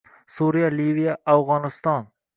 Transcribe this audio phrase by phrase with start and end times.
[0.37, 2.13] Suriya, Liviya, Afg'oniston